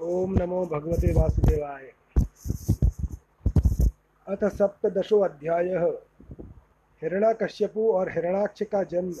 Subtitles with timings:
[0.00, 1.92] ओम नमो भगवते वासुदेवाय।
[4.28, 5.98] अथ सप्तशो अध्याय।
[7.02, 9.14] हिरणाकश्यपु और हिरणाक्ष का जन्म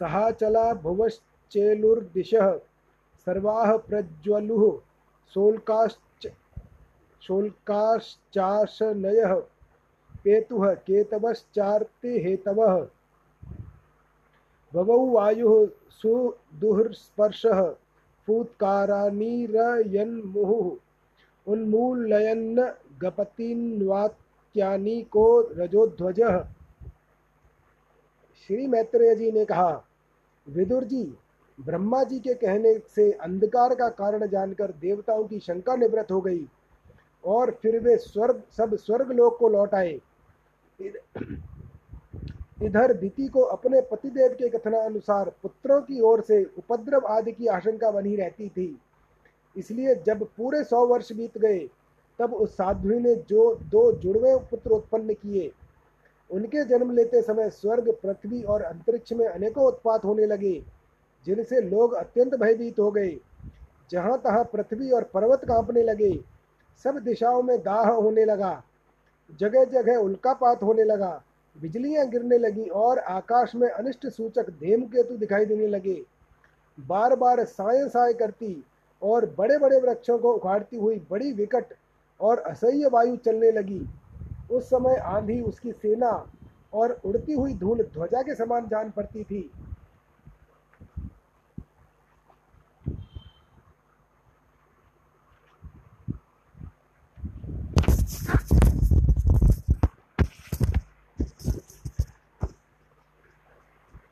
[0.01, 2.47] सहाचला भुवश्चेलुर्दिशः।
[3.25, 4.65] सर्वाः प्रज्वलुः।
[5.34, 6.14] शोल्काश्च
[7.27, 9.42] शोल्काश्चाशनयः
[10.25, 12.86] पेतुः केतवश्चार्तिहेतवः।
[14.75, 17.75] भवौ वायुः सुदुःस्पर्शः,
[18.27, 20.77] फूत्कारानिरयन्मुहुः
[21.53, 26.48] उन्मूलयन् गपतिन्वाक्यानि को रजोध्वजः।
[28.47, 29.84] श्री मैत्रेय जी ने कहा,
[30.48, 31.14] विदुर जी,
[31.61, 36.48] ब्रह्मा जी के कहने से अंधकार का कारण जानकर देवताओं की शंका निवृत्त हो गई।
[37.27, 40.00] और फिर वे स्वर्ग, सब स्वर्ग लोक को लौट आए।
[42.62, 47.47] इधर दिति को अपने पतिदेव के कथना अनुसार पुत्रों की ओर से उपद्रव आदि की
[47.47, 48.78] आशंका बनी रहती थी।
[49.56, 51.70] इसलिए जब पूरे सौ वर्ष बीत गए,
[52.19, 55.53] तब उस साध्वी ने जो, दो जुड़वे पुत्र उत्पन्न किए।
[56.31, 60.62] उनके जन्म लेते समय स्वर्ग, पृथ्वी और अंतरिक्ष में अनेकों उत्पात होने लगे,
[61.27, 63.16] जिनसे लोग अत्यंत भयभीत हो गए।
[63.91, 66.11] जहाँ तहाँ पृथ्वी और पर्वत कांपने लगे
[66.84, 68.62] सब दिशाओं में दाह होने लगा।
[69.41, 71.22] जगह जगह उल्कापात होने लगा।
[71.56, 76.03] बिजलियाँ गिरने लगी और आकाश में अनिष्ट सूचक धेमकेतु दिखाई देने लगे।
[76.78, 78.65] बार बार साय साय करती
[79.03, 81.75] और बड़े बड़े वृक्षों को उखाड़ती हुई बड़ी विकट
[82.21, 83.81] और असह्य वायु चलने लगी।
[84.50, 86.10] उस समय आंधी उसकी सेना
[86.72, 89.50] और उड़ती हुई धूल ध्वजा के समान जान पड़ती थी।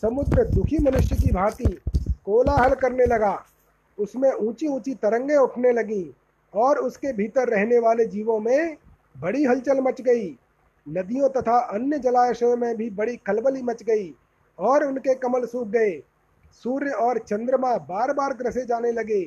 [0.02, 1.82] समुद्र दुखी मनुष्य की भांति
[2.26, 3.46] कोलाहल करने लगा।
[3.98, 6.16] उसमें ऊँची ऊँची तरंगें उठने लगी।
[6.54, 8.78] और उसके भीतर रहने वाले जीवों में
[9.16, 10.30] बड़ी हलचल मच गई।
[10.88, 14.14] नदियों तथा अन्य जलाशयों में भी बड़ी खलबली मच गई
[14.60, 16.02] और उनके कमल सूख गए।
[16.64, 19.24] सूर्य और चंद्रमा बार बार ग्रसे जाने लगे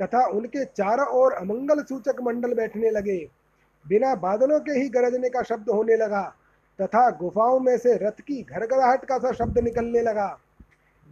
[0.00, 3.18] तथा उनके चारों ओर अमंगल सूचक मंडल बैठने लगे।
[3.86, 6.22] बिना बादलों के ही गरजने का शब्द होने लगा
[6.78, 10.28] तथा गुफाओं में से रथ की घरघराहट का सा शब्द निकलने लगा।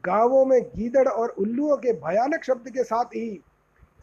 [0.05, 3.29] गाँवों में गीदड़ और उल्लुओं के भयानक शब्द के साथ ही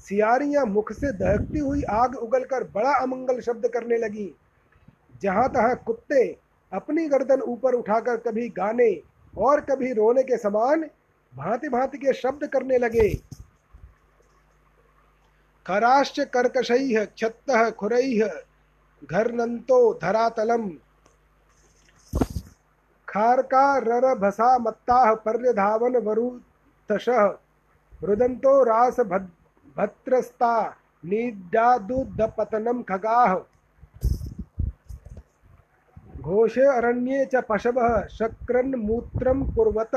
[0.03, 4.33] सियारियाँ मुख से दहकती हुई आग उगलकर बड़ा अमंगल शब्द करने लगी।
[5.21, 6.23] जहाँ तहां कुत्ते
[6.71, 8.91] अपनी गर्दन ऊपर उठाकर कभी गाने
[9.33, 10.81] और कभी रोने के समान
[11.33, 13.09] भांति भांति के शब्द करने लगे।
[15.65, 18.27] खराश्च कर्कशैः क्षत्तः खुरैः
[19.09, 20.69] घर्नन्तो धरातलम्।
[23.07, 27.23] खार्काररभसा मत्ताः पर्यधावन वरुतशः
[28.03, 28.99] रुदन्तो रास
[29.77, 30.53] भद्रस्ता
[31.05, 33.33] निदादुदपतनं खगाः।
[36.21, 39.95] घोषे अरण्ये च पशवः शक्रन्मूत्रं कुर्वत।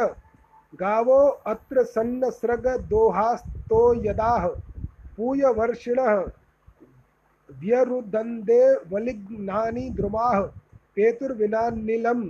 [0.75, 4.47] गावो अत्र सन्नस्रगदोहास्तो यदाः
[5.17, 6.15] पूयवर्षिणः
[7.51, 8.63] व्यरुदन्दे
[8.93, 10.41] वलिघ्नानि द्रुमाः।
[10.97, 12.21] पेतुर्विनानिलं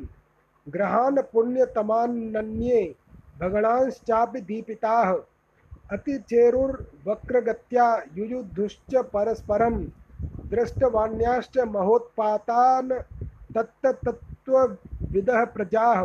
[0.66, 2.94] ग्रहान् पुण्यतमान्नन्ये
[3.40, 5.12] भगणांश्चापि दीपिताः।
[5.90, 7.86] अतिचेरुर्वक्रगत्या
[8.16, 9.76] युयुधुश्च परस्परं
[10.50, 12.92] दृष्टवाण्याश्च महोत्पातान्
[13.54, 16.02] तत्तत्त्वविदः प्रजाः।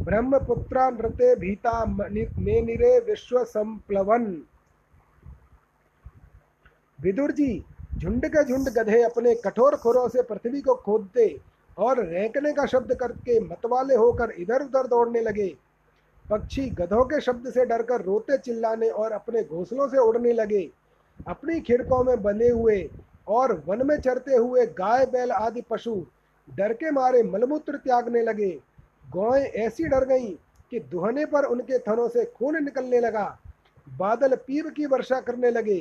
[0.00, 4.24] ब्रह्मपुत्रा नृते भीता मेनिरे विश्व संप्लवन
[6.98, 7.64] विदुर जी
[7.98, 11.26] झुंड के झुंड गधे अपने कठोर खुरों से पृथ्वी को खोदते
[11.76, 15.48] और रेंकने का शब्द करके मतवाले होकर इधर उधर दौड़ने लगे।
[16.30, 20.68] पक्षी गधों के शब्द से डरकर रोते चिल्लाने और अपने घोंसलों से उड़ने लगे।
[21.28, 22.88] अपनी खिड़कों में बंधे हुए
[23.28, 25.94] और वन में चरते हुए गाय, बैल आदि पशु
[26.48, 28.50] डर के मारे मलमूत्र त्यागने लगे।
[29.10, 30.30] गौएँ ऐसी डर गईं
[30.72, 33.38] कि दुहने पर उनके थनों से खून निकलने लगा।
[33.86, 35.78] बादल पीव की वर्षा करने लगे।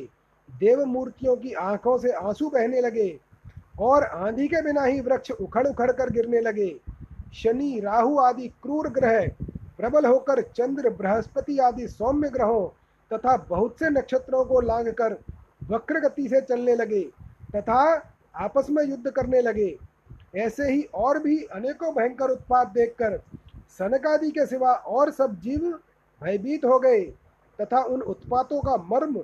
[0.49, 3.19] देव मूर्तियों की आँखों से आँसू बहने लगे
[3.79, 6.75] और आंधी के बिना ही वृक्ष उखड़ उखड़ कर गिरने लगे।
[7.33, 9.27] शनि, राहु आदि क्रूर ग्रह
[9.79, 12.67] प्रबल होकर चंद्र, बृहस्पति आदि सौम्य ग्रहों
[13.11, 15.17] तथा बहुत से नक्षत्रों को लांग कर
[15.69, 17.01] वक्र गति से चलने लगे
[17.55, 17.81] तथा
[18.35, 19.75] आपस में युद्ध करने लगे।
[20.35, 23.17] ऐसे ही और भी अनेकों भयंकर उत्पाद देखकर
[23.79, 25.71] सनकादि के सिवा और सब जीव
[26.21, 27.01] भयभीत हो गए
[27.59, 29.23] तथा उन उत्पातों का मर्म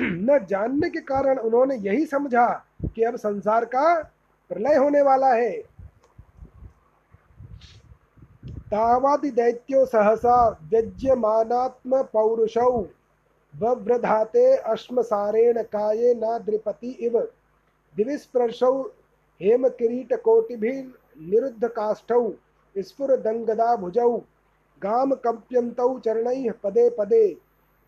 [0.00, 2.46] न जानने के कारण उन्होंने यही समझा
[2.84, 3.94] कि अब संसार का
[4.50, 5.50] प्रलय होने वाला है।
[8.70, 10.36] तावादि दैत्यो सहसा
[10.70, 12.70] व्यज्यमानात्म पौरुषौ
[13.54, 17.18] वव्रधाते अश्मसारेण काये न द्रिपति इव।
[17.96, 18.72] दिविस्पर्शौ
[19.40, 22.20] हेम किरीट कोटिभिर्निरुद्ध काष्ठौ
[22.76, 24.10] स्फुर दंगदा भुजौ
[24.82, 27.26] गाम कंप्यन्तौ चरणैः पदे पदे।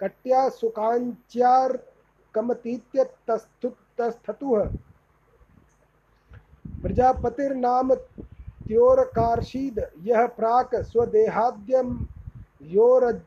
[0.00, 1.78] कट्या सुकांच्यार
[2.34, 4.64] कमतीत्य तस्थतुः
[6.82, 7.94] प्रजापतिर्नाम
[8.70, 12.06] त्योरकार्षीद यह प्राक स्वदेहाद्यम
[12.62, 13.22] योर,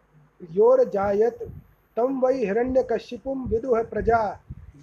[0.52, 1.40] योरजायत।
[1.98, 4.22] तम वै हिरण्यकशिपुं विदुः प्रजा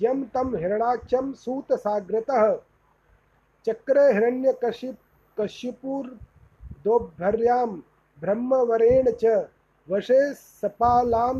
[0.02, 2.44] यम तम हिरणाक्षम सूत साग्रतः
[3.66, 4.96] चक्र हिरण्यकशिप,
[5.40, 6.06] कशिपुर
[6.84, 7.66] दोभ्यां
[8.20, 9.48] ब्रह्मवरेण च,
[9.88, 11.36] वशे सपालां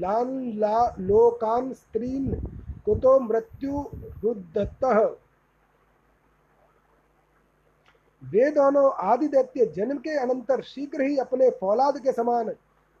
[0.00, 2.32] लान ला लोकान स्त्रीन
[2.84, 3.84] कुतो मृत्यु
[4.24, 5.00] रुद्धतः
[8.22, 12.50] वे दोनों आदि दैत्य जन्म के अनंतर शीघ्र ही अपने फौलाद के समान,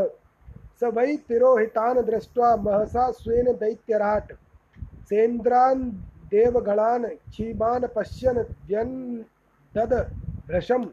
[0.80, 4.32] स वै तिरोहितान् दृष्ट्वा महसा स्वेन दैत्यराट्
[5.10, 5.84] सेन्द्रान्
[6.32, 9.94] देवगणान् क्षीमान् पश्यन् व्यन्दद
[10.48, 10.86] भृशम्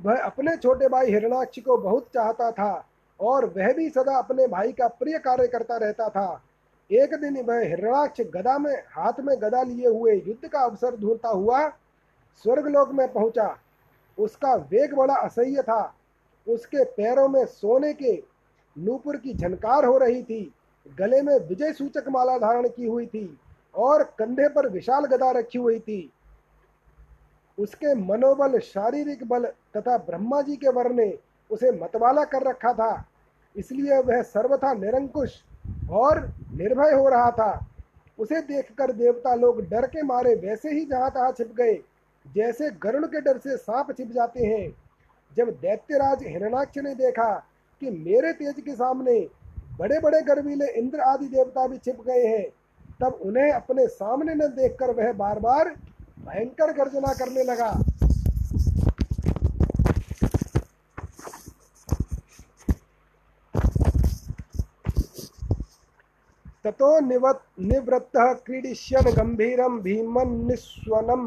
[0.00, 2.84] वह अपने छोटे भाई हिरणाक्ष को बहुत चाहता था
[3.20, 6.42] और वह भी सदा अपने भाई का प्रिय कार्य करता रहता था।
[6.90, 11.28] एक दिन वह हिरणाक्ष गदा में, हाथ में गदा लिए हुए युद्ध का अवसर ढूंढता
[11.28, 11.68] हुआ
[12.42, 13.56] स्वर्गलोक में पहुँचा।
[14.18, 15.94] उसका वेग बड़ा असह्य था।
[16.46, 18.22] उसके पैरों में सोने के
[18.76, 20.54] नूपुर की झनकार हो रही थी।
[20.86, 23.38] गले में विजय सूचक माला धारण की हुई थी
[23.74, 26.10] और कंधे पर विशाल गदा रखी हुई थी।
[27.58, 29.44] उसके मनोबल, शारीरिक बल
[29.76, 31.12] तथा ब्रह्मा जी के वर ने
[31.50, 33.04] उसे मतवाला कर रखा था।
[33.56, 35.42] इसलिए वह सर्वथा निरंकुश
[35.92, 36.20] और
[36.52, 37.66] निर्भय हो रहा था।
[38.18, 41.74] उसे देखकर देवता लोग डर के मारे वैसे ही जहाँ तहां छिप गए,
[42.26, 44.68] जैसे गरुड़ के डर से सांप छिप जाते हैं।
[45.32, 47.32] जब दैत्यराज हिरणाक्ष ने देखा
[47.82, 49.18] कि मेरे तेज के सामने
[49.78, 52.46] बड़े बड़े गर्वीले इंद्र आदि देवता भी छिप गए हैं।
[53.00, 55.68] तब उन्हें अपने सामने न देखकर वह बार बार
[56.18, 57.70] भयंकर गर्जना करने लगा।
[66.64, 71.26] ततो निवत् निवृत्तः क्रीडिष्यन् गम्भीरं भीमन्निस्वनं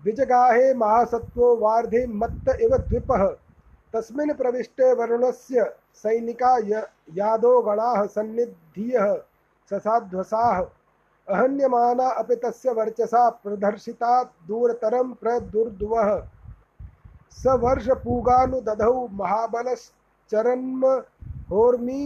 [0.00, 3.26] विजगाहे महासत्त्वो वार्धे मत्त इव द्विपः।
[3.94, 6.52] तस्मिन् प्रविष्टे वरुणस्य सैनिका
[7.16, 9.06] यादो गणाः सन्निधियः
[9.70, 10.56] ससाध्वसाः।
[11.28, 16.10] अहन्यमाना अपि तस्य वर्चसा प्रदर्शिता दूरतरं प्रदुर्दुवः।
[17.32, 20.82] स वर्षपूगानुदधौ महाबलश्चरन्म
[21.50, 22.02] होर्मी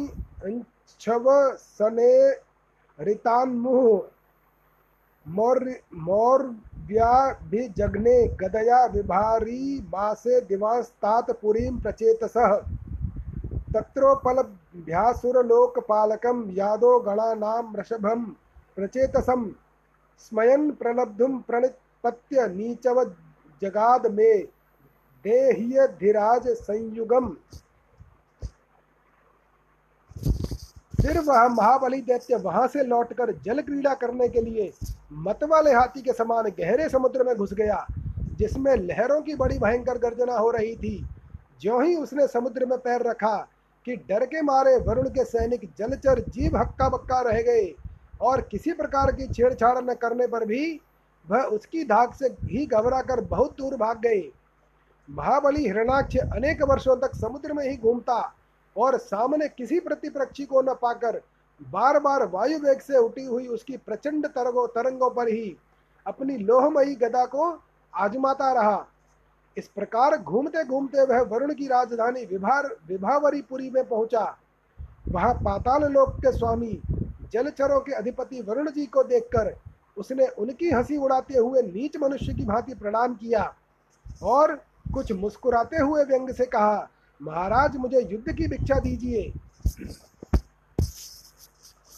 [1.59, 2.15] सने
[2.99, 3.83] रितान्मुह
[6.07, 7.39] मौर्व्याभिजग्ने
[8.41, 12.51] गदया विभारी मासे दिवास्तात पुरीं प्रचेतसः।
[13.75, 18.25] तत्रोपलभ्यासुरलोकपालकं यादो गणानां वृषभं
[18.77, 19.51] प्रचेतसं
[20.21, 23.05] स्मयन् प्रलब्धुं प्रणिपत्य नीचव
[23.63, 24.35] जगाद मे
[25.25, 27.29] देह्यधिराज संयुगम
[31.03, 34.73] फिर वह महाबली दैत्य वहाँ से लौटकर जल क्रीड़ा करने के लिए
[35.27, 37.87] मत वाले हाथी के समान गहरे समुद्र में घुस गया,
[38.39, 41.07] जिसमें लहरों की बड़ी भयंकर गर्जना हो रही थी।
[41.61, 43.49] जो ही उसने समुद्र में पैर रखा
[43.89, 47.67] कि डर के मारे वरुण के सैनिक जलचर जीव हक्का बक्का रह गए
[48.21, 50.81] और किसी प्रकार की छेड़छाड़ न करने पर भी
[51.29, 54.21] वह उसकी धाक से ही घबरा कर बहुत दूर भाग गए।
[55.09, 58.21] महाबली हिरणाक्ष अनेक वर्षों तक समुद्र में ही घूमता
[58.77, 61.21] और सामने किसी प्रतिपक्षी को न पाकर
[61.61, 65.57] बार बार वायु वेग से उठी हुई उसकी प्रचंड तरंगों तरंगों पर ही
[66.07, 67.51] अपनी लोहमयी गदा को
[67.95, 68.87] आजमाता रहा।
[69.59, 74.37] इस प्रकार घूमते घूमते वह वरुण की राजधानी विभार, विभावरीपुरी में पहुँचा।
[75.09, 76.81] वहाँ पाताल लोक के स्वामी,
[77.33, 79.55] जलचरों के अधिपति वरुण जी को देखकर
[79.97, 83.53] उसने उनकी हँसी उड़ाते हुए नीच मनुष्य की भांति प्रणाम किया
[84.25, 84.55] और
[84.95, 86.89] कुछ मुस्कुराते हुए व्यंग से कहा,
[87.21, 89.33] महाराज, मुझे युद्ध की भिक्षा दीजिए।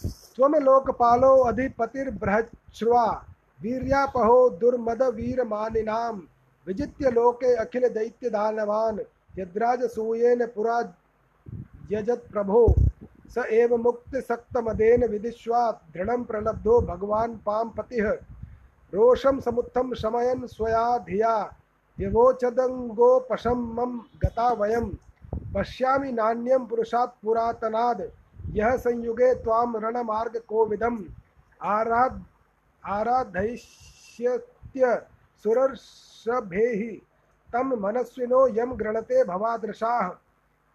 [0.03, 3.07] स्वम लोकपालो अधिपतिर्बृहश्रुवा
[3.61, 6.23] वीर्यापहो दुर्मद वीर मानिनाम।
[6.71, 8.99] विजित्य लोके अखिल दैत्य दानवान
[9.35, 10.79] यद्राज सूयेन पुरा
[11.93, 12.61] यजत प्रभो।
[13.31, 15.63] स एव मुक्त सक्त मदेन विदिश्वा
[15.95, 18.01] दृढ़ प्रलब्धो भगवान पाम पति।
[18.93, 21.35] रोषम समुत्थम शमयन स्वया धिया।
[21.99, 24.87] यवोचदंगोपशम मम गता वयम।
[25.55, 27.99] पश्यामि नान्यम पुरुषात् पुरातनाद।
[28.53, 31.05] यह संयुगे त्वाम रणमार्ग कोविदम
[31.61, 32.15] आराध
[32.85, 34.83] आराधयिष्यत्य
[35.43, 37.03] सुरर्षभेहि।
[37.53, 40.09] तम मनस्विनो यम गृणते भवादृशाः।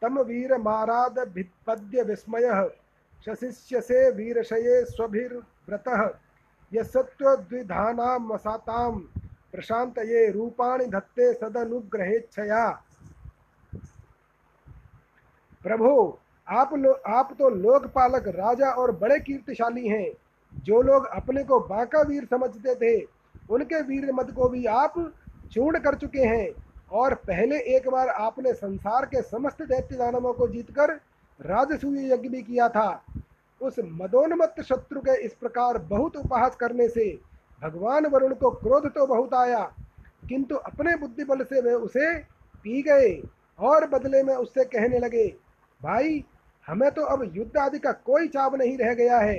[0.02, 2.70] तम वीर माराद भित्पद्य विस्मयः।
[3.26, 6.10] शशिष्यसे वीरशये स्वभिर्व्रतः।
[6.74, 9.00] यस्त्वद्विधानां मसातां
[9.52, 12.84] प्रशान्तये रूपाणि धत्ते सदनुग्रहेच्छया।
[15.64, 16.18] प्रभु,
[16.50, 20.12] आप लो, आप तो लोकपालक, राजा और बड़े कीर्तिशाली हैं।
[20.54, 23.15] जो लोग अपने को बांका वीर समझते थे
[23.50, 24.94] उनके वीर मत को भी आप
[25.52, 26.50] चूर्ण कर चुके हैं।
[26.94, 30.92] और पहले एक बार आपने संसार के समस्त दैत्य दानवों को जीतकर
[31.40, 33.04] राजसूय यज्ञ भी किया था।
[33.62, 37.10] उस मदोन्मत्त शत्रु के इस प्रकार बहुत उपहास करने से
[37.62, 39.64] भगवान वरुण को क्रोध तो बहुत आया,
[40.30, 42.14] किंतु अपने बुद्धि बल से वे उसे
[42.66, 43.12] पी गए
[43.60, 45.28] और बदले में उससे कहने लगे,
[45.82, 46.24] भाई,
[46.68, 49.38] हमें तो अब युद्ध आदि का कोई चाव नहीं रह गया है।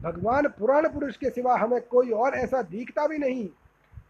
[0.00, 3.48] भगवान पुराण पुरुष के सिवा हमें कोई और ऐसा दिखता भी नहीं,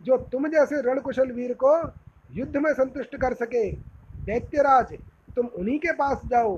[0.02, 1.76] जो तुम जैसे रणकुशल वीर को
[2.33, 3.71] युद्ध में संतुष्ट कर सके।
[4.25, 4.92] दैत्यराज,
[5.37, 6.57] तुम उन्हीं के पास जाओ,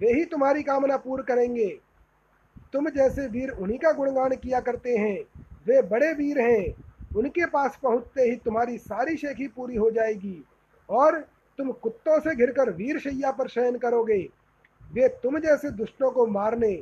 [0.00, 1.68] वे ही तुम्हारी कामना पूर्ण करेंगे।
[2.72, 5.18] तुम जैसे वीर उन्हीं का गुणगान किया करते हैं,
[5.66, 6.74] वे बड़े वीर हैं,
[7.16, 10.44] उनके पास पहुँचते ही तुम्हारी सारी शेखी पूरी हो जाएगी।
[10.88, 11.20] और
[11.58, 14.28] तुम कुत्तों से घिरकर वीर शैया पर शयन करोगे।
[14.92, 16.72] वे तुम जैसे दुष्टों को मारने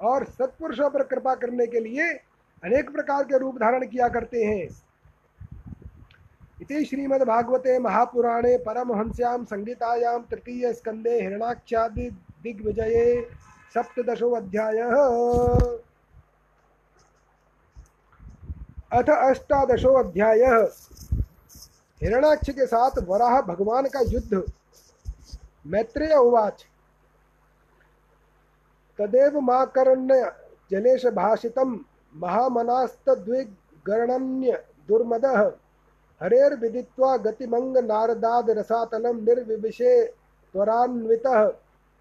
[0.00, 2.12] और सत्पुरुषों पर कृपा करने के लिए
[2.62, 4.68] अनेक प्रकार के रूप धारण किया करते हैं।
[6.62, 12.10] इति श्रीमद्भागवते महापुराणे परमहंस्यां संगीतायां तृतीय स्कंदे हिरणाक्षादि
[12.42, 13.30] दिग्विजये
[13.74, 14.78] सप्तशो अध्याय।
[18.92, 20.44] अथ अष्टादशो अध्याय।
[22.00, 24.42] हिरणाक्ष के साथ वराह भगवान का युद्ध।
[25.66, 26.66] मैत्रेय उवाच।
[29.00, 30.32] तदेव माकरण्य
[30.70, 31.78] जलेश भाषितं
[32.16, 35.52] महामनास्तद्विगणन्य दुर्मदः।
[36.22, 40.14] हरेर्विदित्वा गतिमंग नारदाद रसातलं निर्विविशे
[40.52, 41.52] त्वरान्वितः।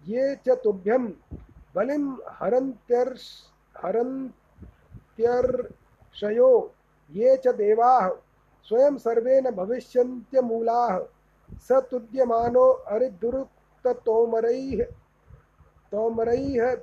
[0.03, 1.03] ये च तुभ्यं
[1.75, 2.05] बलिं
[2.39, 3.25] हरन्त्यर्ष
[7.11, 8.07] ये च देवाः
[8.65, 10.97] स्वयं सर्वेण भविष्यन्त्यमूलाः।
[11.67, 14.83] स तुद्यमानो अरिदुरुक्ततोमरैः
[15.91, 16.73] तोमरैः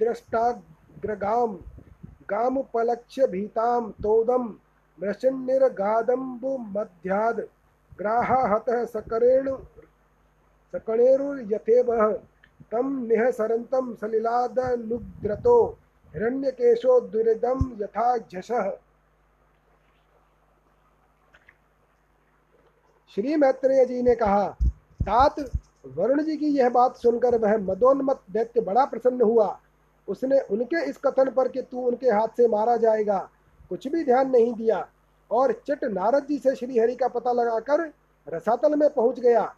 [0.00, 1.50] द्रष्टाग्रगां
[2.30, 4.54] गामुपलक्ष्य भीतां तोदं
[4.98, 7.40] मृषन्निर्गादम्बुमध्याद्
[7.98, 9.56] ग्राहाहतः सकरेणु
[17.82, 18.72] यथा झषः।
[23.16, 24.56] श्री मैत्रेय जी ने कहा,
[25.00, 25.50] तात
[25.86, 29.60] वरुण जी की यह बात सुनकर वह मदोन्मत दैत्य बड़ा प्रसन्न हुआ।
[30.08, 33.18] उसने उनके इस कथन पर कि तू उनके हाथ से मारा जाएगा,
[33.70, 34.86] कुछ भी ध्यान नहीं दिया।
[35.30, 37.90] और चट नारद जी से श्री हरि का पता लगाकर
[38.26, 39.52] रसातल में पहुँच गया।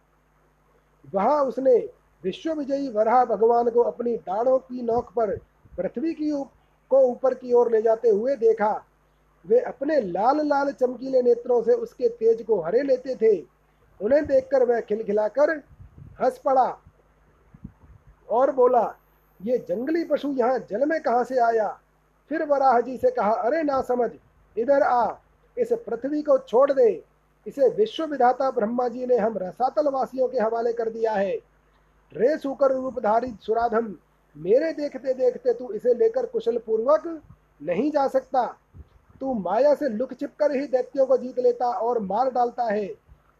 [1.13, 1.75] वहाँ उसने
[2.23, 5.35] विश्व विजयी वराह भगवान को अपनी दाढ़ों की नोक पर
[5.77, 6.31] पृथ्वी की
[6.91, 8.73] को ऊपर की ओर ले जाते हुए देखा।
[9.45, 13.35] वे अपने लाल लाल चमकीले नेत्रों से उसके तेज को हरे लेते थे।
[13.99, 15.51] उन्हें देखकर वह खिलखिलाकर
[16.21, 16.77] हंस पड़ा
[18.29, 18.83] और बोला
[19.39, 21.67] ये जंगली पशु यहाँ जल में कहाँ से आया?
[22.31, 24.09] फिर वराह जी से कहा, अरे ना समझ,
[24.57, 25.15] इधर आ,
[25.57, 27.03] इस पृथ्वी को छोड़ दे।
[27.47, 31.35] इसे विश्व विधाता ब्रह्मा जी ने हम रसातल वासियों के हवाले कर दिया है।
[32.13, 33.93] रे सुकर रूपधारी सुराधम,
[34.35, 37.21] मेरे देखते देखते तू इसे लेकर कुशल पूर्वक
[37.61, 38.45] नहीं जा सकता।
[39.19, 42.85] तू माया से लुक छिप कर ही दैत्यों को जीत लेता और मार डालता है।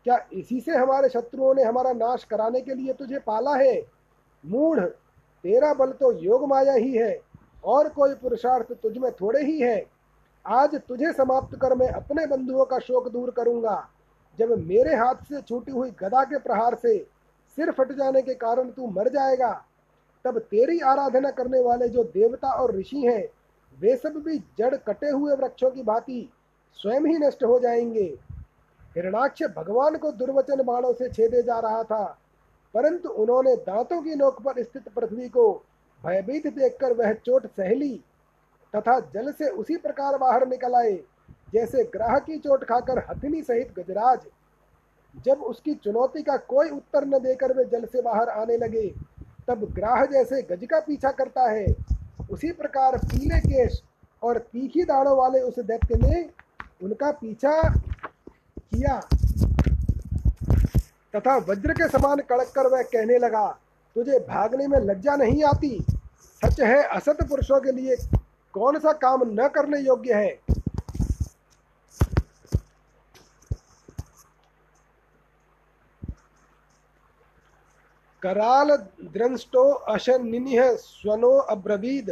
[0.05, 3.81] क्या इसी से हमारे शत्रुओं ने हमारा नाश कराने के लिए तुझे पाला है?
[4.45, 4.79] मूढ़
[5.45, 7.19] तेरा बल तो योग माया ही है,
[7.63, 9.85] और कोई पुरुषार्थ तुझ में थोड़े ही है।
[10.45, 13.77] आज तुझे समाप्त कर मैं अपने बंधुओं का शोक दूर करूँगा।
[14.39, 16.97] जब मेरे हाथ से छूटी हुई गदा के प्रहार से
[17.57, 19.51] सिर फट जाने के कारण तू मर जाएगा,
[20.25, 23.23] तब तेरी आराधना करने वाले जो देवता और ऋषि हैं,
[23.77, 26.29] वे सब भी जड़ कटे हुए वृक्षों की भांति
[26.79, 28.13] स्वयं ही नष्ट हो जाएँगे।
[28.95, 32.17] हिरणाक्ष भगवान को दुर्वचन बाणों से छेदे जा रहा था।
[32.75, 35.51] परंतु उन्होंने दांतों की नोक पर स्थित पृथ्वी को
[36.03, 37.93] भयभीत देखकर वह चोट सहली
[38.73, 40.95] तथा जल से उसी प्रकार बाहर निकल आए,
[41.53, 44.19] जैसे ग्राह की चोट खाकर हथिनी सहित गजराज।
[45.25, 48.87] जब उसकी चुनौती का कोई उत्तर न देकर वे जल से बाहर आने लगे,
[49.47, 51.65] तब ग्राह जैसे गज का पीछा करता है।
[52.31, 53.81] उसी प्रकार पीले केश
[54.23, 56.23] और तीखी दाढ़ों वाले उस दैत्य ने
[56.83, 58.99] उनका पीछा किया।
[61.15, 63.47] तथा वज्र के समान कड़क कर वह कहने लगा,
[63.95, 65.79] तुझे भागने में लज्जा नहीं आती?
[66.41, 67.95] सच है, असत पुरुषों के लिए
[68.53, 70.39] कौन सा काम न करने योग्य है?
[78.23, 82.09] कराल द्रंष्टो अशनिनिह स्वनो अब्रवीद,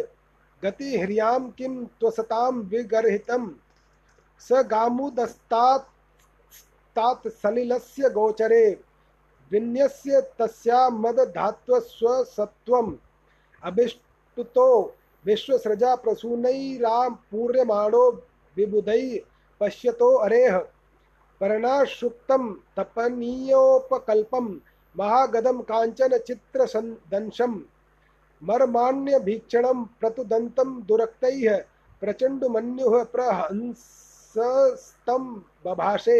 [0.63, 3.47] गति ह्रियाँ किम त्वसतां विगर्हितं
[4.41, 5.87] स गामुदस्तात्
[7.27, 8.65] सलिलस्य गोचरे।
[9.53, 12.93] विन्यस्य तस्या मदधात्वस्वसत्वम्
[13.63, 14.69] अभिष्टुतो
[15.25, 18.05] विश्वसृजा प्रसूनैरापूर्यमाणो
[18.57, 19.03] विबुधै
[19.59, 20.55] पश्यतो अरेह
[21.39, 22.43] परणाशुक्तं
[22.77, 24.45] तपनीयोपकल्पं
[24.99, 27.53] महागदं काञ्चन चित्रदंशं
[28.47, 31.57] मर्माण्यभीक्षणं प्रतुदन्तं दुरक्तैः,
[32.01, 35.23] प्रचण्डमन्युः प्रहंसस्तं
[35.65, 36.19] बभाषे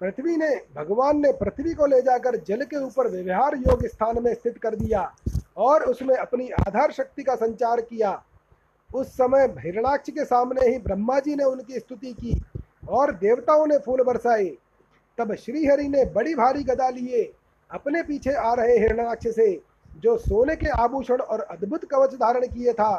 [0.00, 4.32] पृथ्वी ने, भगवान ने पृथ्वी को ले जाकर जल के ऊपर व्यवहार योग्य स्थान में
[4.34, 5.12] स्थित कर दिया
[5.56, 8.22] और उसमें अपनी आधार शक्ति का संचार किया।
[8.90, 12.40] उस समय हिरणाक्ष के सामने ही ब्रह्मा जी ने उनकी स्तुति की
[12.88, 14.50] और देवताओं ने फूल बरसाए।
[15.18, 17.22] तब श्रीहरि ने बड़ी भारी गदा लिए
[17.70, 19.52] अपने पीछे आ रहे हिरणाक्ष से,
[19.98, 22.96] जो सोने के आभूषण और अद्भुत कवच धारण किए था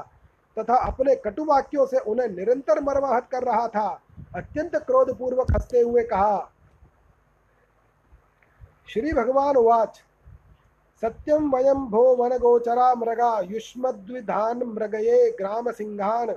[0.58, 3.90] तथा अपने कटु वाक्यों से उन्हें निरंतर मरवाहत कर रहा था,
[4.36, 6.52] अत्यंत क्रोधपूर्वक हँसते हुए कहा
[8.92, 10.00] श्री भगवान उवाच।
[11.02, 16.36] सत्यम वयम भो वन गोचरा मृगा, युष्मद्विधान मृगये ग्राम सिंहान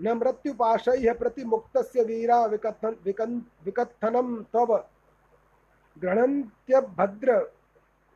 [0.00, 4.76] न मृत्युपाशय प्रतिमुक्त वीरा विकथन तव।
[6.98, 7.50] भद्र,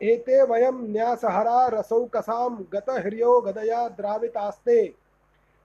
[0.00, 4.87] एते वयम न्यासहरा रसौकसाम गतह्रियो गदया द्रावितास्ते।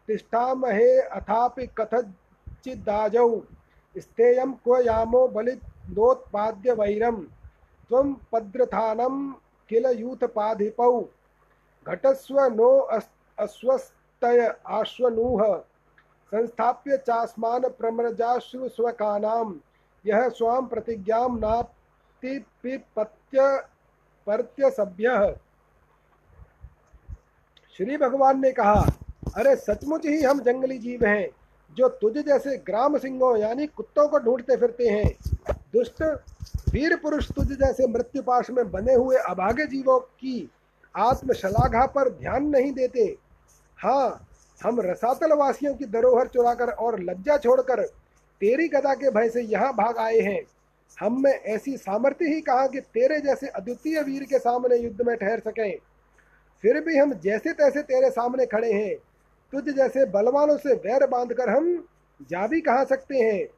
[0.09, 3.29] तिष्ठामहे अथापि कथचिदाजौ
[3.95, 7.25] स्थेयं क्व यामो बलिनोत्पाद्य वैरम।
[7.89, 9.33] त्वं पद्रथानं
[9.69, 11.05] किल यूथपाधिपौ।
[11.87, 12.89] घटस्व नो
[13.39, 15.63] अस्वस्थय आश्वनूह।
[16.27, 19.53] संस्थाप्य चास्मान प्रमृजाश्रुस्वकानां
[20.05, 23.63] यह स्वां प्रतिज्ञां नाप्तिपिपत्य
[24.27, 25.35] पर्त्य सभ्य
[27.77, 28.91] श्री भगवान ने कहा,
[29.35, 31.29] अरे, सचमुच ही हम जंगली जीव हैं,
[31.73, 35.17] जो तुझ जैसे ग्राम सिंहों यानी कुत्तों को ढूंढते फिरते हैं।
[35.77, 36.01] दुष्ट,
[36.73, 40.49] वीर पुरुष तुझ जैसे मृत्यु पाश में बने हुए अभागे जीवों की
[40.95, 43.03] आत्मशलाघा पर ध्यान नहीं देते।
[43.79, 44.27] हाँ
[44.61, 47.81] हम रसातल वासियों की धरोहर चुराकर और लज्जा छोड़कर
[48.41, 50.41] तेरी गदा के भय से यहाँ भाग आए हैं।
[50.97, 55.15] हम में ऐसी सामर्थ्य ही कहा कि तेरे जैसे अद्वितीय वीर के सामने युद्ध में
[55.17, 55.77] ठहर सकें।
[56.63, 58.95] फिर भी हम जैसे तैसे तेरे सामने खड़े हैं।
[59.53, 61.87] तुझ जैसे बलवानों से वैर बांधकर हम
[62.21, 63.56] जा भी कहा सकते हैं?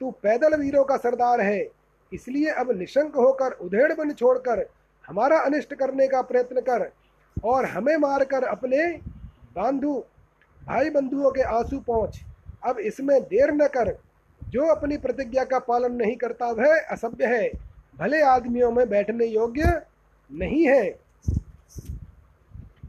[0.00, 1.68] तू पैदल वीरों का सरदार है।
[2.12, 4.66] इसलिए अब निशंक होकर उधेड़ बन छोड़कर
[5.08, 6.90] हमारा अनिष्ट करने का प्रयत्न कर
[7.44, 8.86] और हमें मारकर अपने
[9.56, 9.92] बांधु
[10.62, 12.20] भाई बंधुओं के आँसू पहुँच।
[12.64, 13.98] अब इसमें देर न कर।
[14.40, 17.50] जो अपनी प्रतिज्ञा का पालन नहीं करता, वह असभ्य है।
[17.96, 19.82] भले आदमियों में बैठने योग्य
[20.30, 20.98] नहीं है।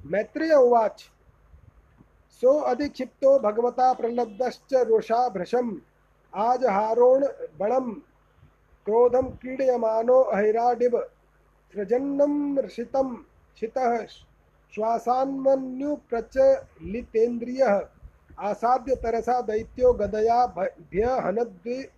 [0.05, 1.03] मैत्रेय उवाच।
[2.41, 5.81] सो अधिक्षिप्तो भगवता प्रलब्धश्च रोषा भृशम
[6.33, 7.23] आज हारोण
[7.59, 7.91] बणम
[8.85, 10.93] क्रोधम क्रीडयमानो अहिराडिव,
[11.73, 12.33] सृजन्नं
[12.65, 13.07] ऋषितं
[13.57, 13.91] शितः
[14.73, 17.73] श्वासान्मन्युप्रचलितेन्द्रियः
[18.49, 21.91] आसाद्य तरसा दैत्यो गदया भ्यहनद्विरिम्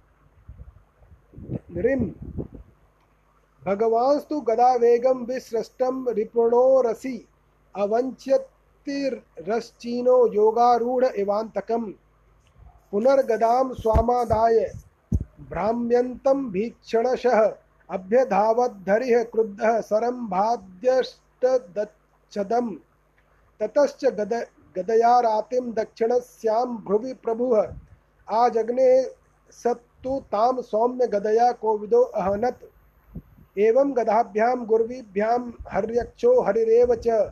[3.64, 7.16] भगवांस्तु गदावेगं विसृष्टं रिपुणोरसि
[7.76, 11.84] अवञ्च्यतिरश्चीनो योगारूढ इवान्तकं
[12.94, 14.76] पुनर्गदां स्वामादाय।
[15.50, 17.56] भ्राम्यन्तं भीक्षणशः,
[17.90, 22.76] अभ्यधावद्धरिः क्रुद्धः सरम्भाद्यष्टदच्छदम्
[23.60, 24.46] ततश्च गद
[24.78, 27.74] गदया रातिं दक्षिणस्यां भ्रुवि प्रभुः
[28.30, 29.06] आजग्ने
[29.52, 32.64] सत्तु तां सौम्य गदया कोविदो अहनत्।
[33.58, 37.32] एवं गदाभ्यां गुर्वीभ्यां हर्यक्षो हरिरेव च।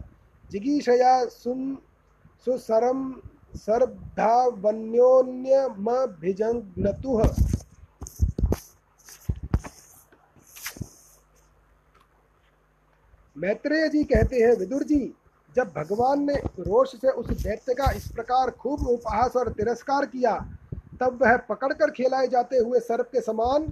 [0.51, 3.13] जिगीषया सुसरं
[13.37, 15.13] मैत्रेय जी कहते हैं, विदुर जी,
[15.55, 20.47] जब भगवान ने रोष से उस दैत्य का इस प्रकार खूब उपहास और तिरस्कार किया,
[20.99, 23.67] तब वह पकड़कर खेलाए जाते हुए सर्प के समान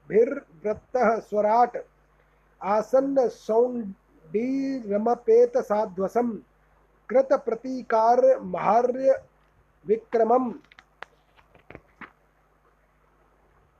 [0.10, 1.78] दिद्रक्षुरागाद्रशिभिर्वृत्तः स्वराट्,
[2.64, 6.40] आसन्न सौण्डीरमपेत साध्वसं
[7.10, 9.24] कृतप्रतीकारमहार्य
[9.88, 10.54] विक्रमम्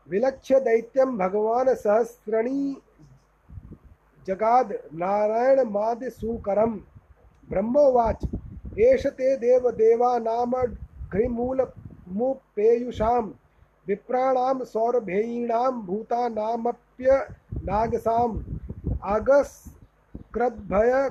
[0.10, 2.82] विलक्ष्य दैत्यम भगवान सहस्रणी
[4.28, 6.82] जगाद नारायण माद सुकरम।
[7.50, 8.28] ब्रह्मोवाच,
[8.80, 10.54] एष ते देव देवा नाम
[11.12, 11.68] घ्रिमूल
[12.08, 13.34] मुपेयुषाम।
[13.88, 17.18] विप्राणाम सौरभेयीणां भूतानामप्य
[17.64, 18.44] नागसाम।
[19.06, 19.64] आगस
[20.34, 21.10] क्रद्भय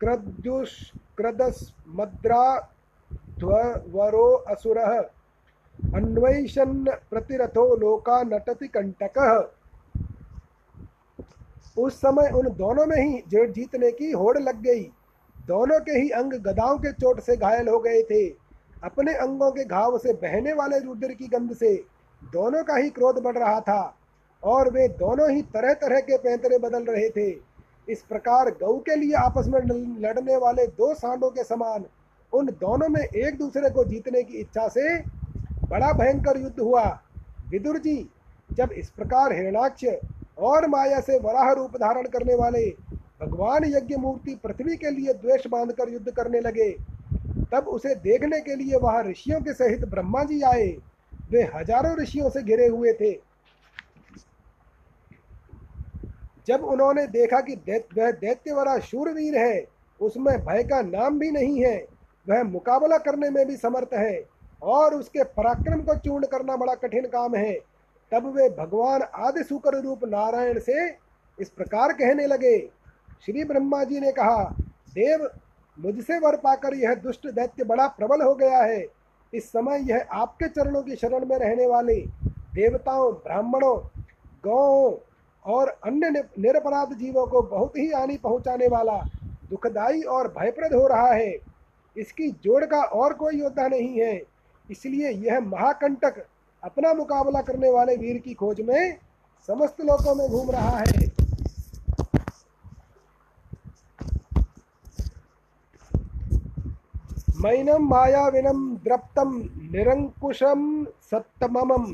[0.00, 0.70] क्रद्युष
[1.16, 2.44] क्रदस्मद्रा
[3.38, 4.98] ध्वरो असुरः।
[5.94, 9.18] अन्वैशन प्रतिरथो लोका नटति कंटक
[11.76, 14.82] उस समय उन दोनों में ही जेठ जीतने की होड़ लग गई।
[15.46, 18.24] दोनों के ही अंग गदाओं के चोट से घायल हो गए थे।
[18.84, 21.74] अपने अंगों के घाव से बहने वाले रुद्र की गंध से
[22.32, 23.94] दोनों का ही क्रोध बढ़ रहा था
[24.42, 27.28] और वे दोनों ही तरह तरह के पैंतरे बदल रहे थे।
[27.88, 29.60] इस प्रकार गऊ के लिए आपस में
[30.00, 31.84] लड़ने वाले दो सांडों के समान
[32.32, 34.98] उन दोनों में एक दूसरे को जीतने की इच्छा से
[35.68, 36.84] बड़ा भयंकर युद्ध हुआ।
[37.50, 37.96] विदुर जी,
[38.50, 39.84] जब इस प्रकार हिरणाक्ष
[40.40, 42.68] और माया से वराह रूप धारण करने वाले
[43.20, 46.70] भगवान यज्ञ मूर्ति पृथ्वी के लिए द्वेष बांधकर युद्ध करने लगे
[47.54, 50.66] तब उसे देखने के लिए वहाँ ऋषियों के सहित ब्रह्मा जी आए।
[51.30, 53.12] वे हज़ारों ऋषियों से घिरे हुए थे।
[56.48, 57.54] जब उन्होंने देखा कि
[57.98, 59.66] वह दैत्यवरा शूरवीर है,
[60.00, 61.76] उसमें भय का नाम भी नहीं है,
[62.26, 64.24] वह मुकाबला करने में भी समर्थ है
[64.62, 67.54] और उसके पराक्रम को चूर्ण करना बड़ा कठिन काम है,
[68.12, 70.88] तब वे भगवान आदि सुकर रूप नारायण से
[71.38, 72.58] इस प्रकार कहने लगे।
[73.26, 74.44] श्री ब्रह्मा जी ने कहा,
[74.94, 75.28] देव
[75.78, 78.84] मुझसे वर पाकर यह दुष्ट दैत्य बड़ा प्रबल हो गया है।
[79.32, 81.94] इस समय यह आपके चरणों की शरण में रहने वाले
[82.54, 83.76] देवताओं, ब्राह्मणों,
[84.44, 84.92] गौओं
[85.44, 88.96] और अन्य निरपराध जीवों को बहुत ही हानि पहुँचाने वाला
[89.50, 91.34] दुखदाई और भयप्रद हो रहा है।
[91.96, 94.22] इसकी जोड़ का और कोई योद्धा नहीं है।
[94.70, 96.24] इसलिए यह महाकंटक
[96.62, 98.96] अपना मुकाबला करने वाले वीर की खोज में
[99.48, 101.13] समस्त लोकों में घूम रहा है।
[107.44, 109.32] मैनम मायाविनम द्रप्तम
[109.72, 110.60] निरंकुशम
[111.10, 111.84] सत्तमम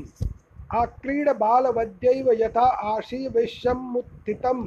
[0.73, 4.61] आक्रीड बालवद्यैव यथा आशीविषमुत्थितम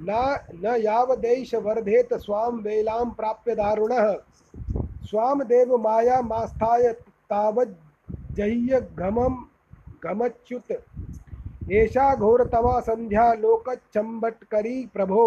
[0.00, 4.12] न न यावदेश वर्धेत स्वाम वेलाम प्राप्य दारुणः।
[5.02, 6.92] स्वाम देव माया मास्थाय
[7.30, 9.36] तावज्जह्य घमम
[10.04, 10.72] घमच्युत
[11.72, 15.24] एषा घोरतमा संध्या लोकचम्बटकरी प्रभो।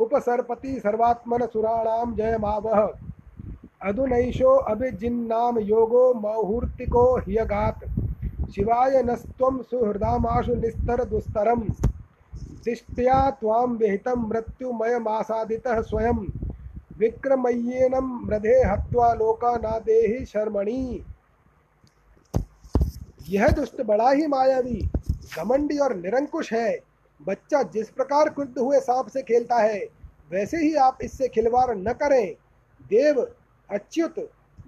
[0.00, 2.86] उपसर्पति सर्वात्मन सुराणाम जयमावह
[3.80, 7.80] अधुनैशो अभिजिन्नाम योगो मुहूर्तिको ह्यगात।
[8.50, 11.60] शिवाय नस्त्वं सुहृदामाशु निस्तर दुस्तरम
[12.64, 16.24] दिष्ट्या त्वां विहितं मृत्युमयमासादितः स्वयं।
[16.98, 21.04] विक्रमय्येनम मृधे हत्वा लोका ना देहि शर्मणि।
[23.28, 24.80] यह दुष्ट बड़ा ही मायावी,
[25.38, 26.78] घमंडी और निरंकुश है।
[27.20, 29.80] बच्चा जिस प्रकार क्रुद्ध हुए सांप से खेलता है,
[30.30, 32.34] वैसे ही आप इससे खिलवाड़ न करें।
[32.84, 33.26] देव
[33.70, 34.14] अच्युत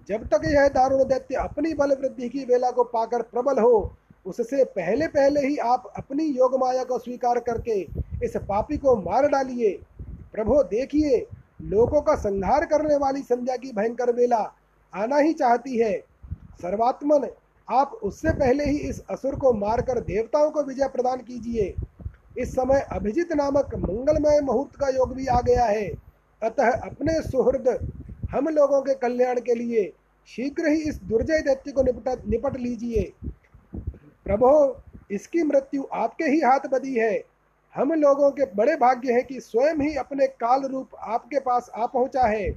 [0.09, 3.95] जब तक यह दारुण दैत्य अपनी बल वृद्धि की वेला को पाकर प्रबल हो,
[4.27, 7.81] उससे पहले पहले ही आप अपनी योग माया को स्वीकार करके
[8.25, 9.71] इस पापी को मार डालिए।
[10.33, 11.27] प्रभो, देखिए,
[11.63, 14.53] लोगों का संहार करने वाली संध्या की भयंकर वेला
[14.95, 15.99] आना ही चाहती है।
[16.63, 17.29] सर्वात्मन,
[17.69, 21.75] आप उससे पहले ही इस असुर को मारकर देवताओं को विजय प्रदान कीजिए।
[22.39, 25.89] इस समय अभिजित नामक मंगलमय मुहूर्त का योग भी आ गया है।
[26.43, 27.69] अतः अपने सुहृद
[28.29, 29.93] हम लोगों के कल्याण के लिए
[30.29, 33.13] शीघ्र ही इस दुर्जय दैत्य को निपट निपट लीजिए।
[34.27, 37.25] प्रभो, इसकी मृत्यु आपके ही हाथ बदी है।
[37.75, 41.87] हम लोगों के बड़े भाग्य है कि स्वयं ही अपने काल रूप आपके पास आ
[41.87, 42.49] पहुँचा है।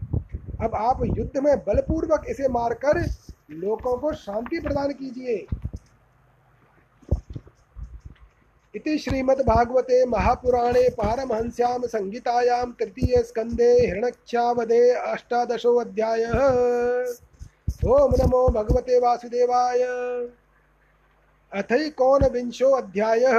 [0.62, 3.00] अब आप युद्ध में बलपूर्वक इसे मारकर
[3.52, 5.46] लोगों को शांति प्रदान कीजिए।
[8.76, 16.38] इति श्रीमद्भागवते महापुराणे पारमहंस्यां संहितायां तृतीयस्कन्धे हिरण्यक्षावधे अष्टादशोऽध्यायः।
[17.86, 19.84] ॐ नमो भगवते वासुदेवाय।
[21.52, 23.38] अथैकोनविंशोऽध्यायः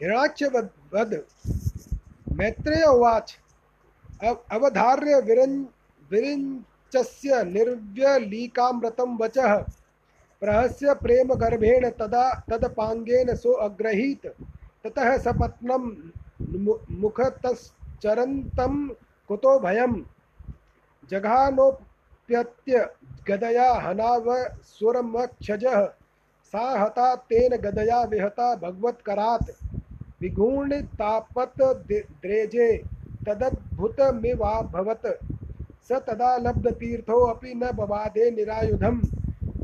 [0.00, 1.14] हिरणाक्षवद्
[2.38, 3.36] मैत्रेय उवाच।
[4.24, 5.64] अवधार्य विरन्
[6.10, 9.52] विरिञ्चस्य निर्व्यलीकामृतं वचः।
[10.42, 14.26] प्रहस्य प्रेम गर्भेण तदा तदपांगेन सो अग्रहीत
[14.84, 15.84] ततः सपत्नं
[17.00, 18.74] मुखतश्चरन्तं
[19.28, 19.92] कुतो भयं
[21.10, 22.88] जघानोप्यत्य
[23.28, 25.78] गदया हनावसुरमक्षजः।
[26.52, 29.50] सा हता तेन गदया विहता भगवत्करात्।
[30.20, 32.68] विगूढतापत द्रेजे
[33.26, 35.06] तदद्भुतमिवाभवत्।
[35.88, 39.00] स तदा लब्धतीर्थोऽपि न बबाधे निरायुधम्।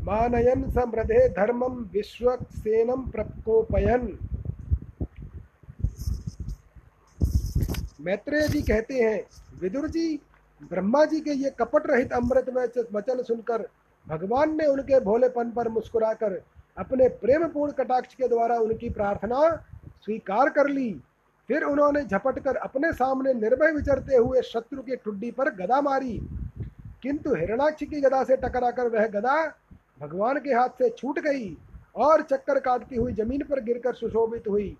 [0.03, 4.17] मानयन समृद्धे धर्मम विश्वक्सेनम प्रकोपयन।
[8.01, 9.21] मैत्रेय जी कहते हैं,
[9.61, 10.19] विदुर जी,
[10.61, 13.67] ब्रह्मा जी के ये कपट रहित अमृत में वचन सुनकर
[14.07, 16.41] भगवान ने उनके भोलेपन पर मुस्कुराकर
[16.77, 19.49] अपने प्रेम पूर्ण कटाक्ष के द्वारा उनकी प्रार्थना
[20.05, 20.91] स्वीकार कर ली।
[21.49, 26.19] फिर उन्होंने झपट कर अपने सामने निर्भय विचरते हुए शत्रु की ठुड्डी पर गदा मारी।
[27.03, 29.35] किंतु हिरणाक्ष की गदा से टकराकर वह गदा
[30.01, 31.57] भगवान के हाथ से छूट गई
[31.95, 34.77] और चक्कर काटती हुई ज़मीन पर गिरकर सुशोभित हुई।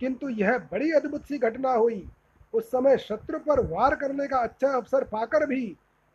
[0.00, 2.08] किंतु यह बड़ी अद्भुत सी घटना हुई।
[2.54, 5.64] उस समय शत्रु पर वार करने का अच्छा अवसर पाकर भी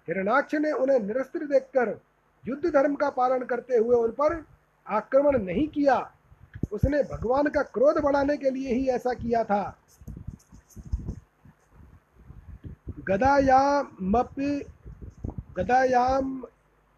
[0.07, 1.99] हिरणाक्ष ने उन्हें निरस्त्र देखकर
[2.47, 4.45] युद्ध धर्म का पालन करते हुए उन पर
[4.87, 5.97] आक्रमण नहीं किया।
[6.71, 9.77] उसने भगवान का क्रोध बढ़ाने के लिए ही ऐसा किया था।
[13.07, 14.65] गदायामपि
[15.57, 16.43] गदायाम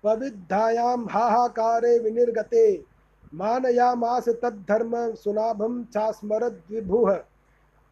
[0.03, 2.85] पविद्धायां हाहाकारे विनिर्गते।
[3.33, 7.17] मानयामास तद्धर्म सुनाभं चास्मरद्विभुः।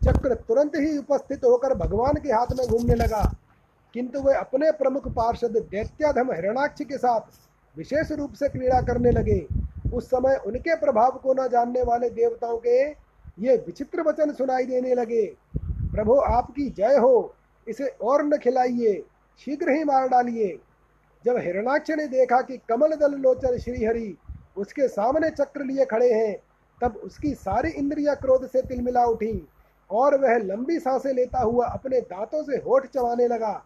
[0.05, 3.35] चक्र तुरंत ही उपस्थित होकर भगवान के हाथ में घूमने लगा।
[3.95, 7.21] किंतु वे अपने प्रमुख पार्षद दैत्याधम हिरणाक्ष के साथ
[7.77, 9.47] विशेष रूप से क्रीड़ा करने लगे।
[9.95, 12.91] उस समय उनके प्रभाव को न जानने वाले देवताओं के
[13.39, 15.27] ये विचित्र वचन सुनाई देने लगे।
[15.67, 17.35] प्रभु आपकी जय हो,
[17.69, 19.05] इसे और न खिलाइए,
[19.45, 20.59] शीघ्र ही मार डालिए।
[21.25, 24.17] जब हिरणाक्ष ने देखा कि कमल दल लोचन श्रीहरि
[24.57, 26.37] उसके सामने चक्र लिए खड़े हैं,
[26.81, 29.49] तब उसकी सारी इंद्रिया क्रोध से तिलमिला उठी
[29.91, 33.63] और वह लंबी साँसें लेता हुआ अपने दांतों से होठ चबाने लगा।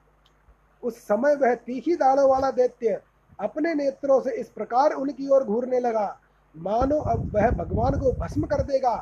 [0.82, 3.00] उस समय वह तीखी दाढ़ों वाला दैत्य
[3.38, 6.06] अपने नेत्रों से इस प्रकार उनकी ओर घूरने लगा,
[6.54, 8.96] मानो अब वह भगवान को भस्म कर देगा।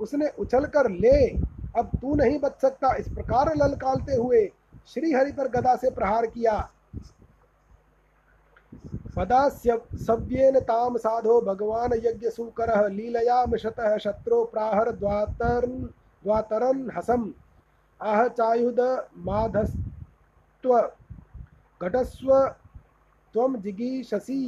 [0.00, 1.26] उसने उछलकर ले,
[1.78, 4.44] अब तू नहीं बच सकता। इस प्रकार ललकालते हुए
[4.88, 6.56] श्रीहरि पर गदा से प्रहार किया।
[9.16, 15.78] पदास्य सव्येन ताम साधो भगवान यज्ञ सुकर लीलया मिशतः शत्रो प्राहर द्वातरन
[16.24, 17.32] द्वातरन हसम।
[18.00, 18.80] आह चायुध
[19.26, 20.78] माधस्त्व
[21.80, 22.32] घटस्व
[23.34, 24.42] त्वं जिगीषसि।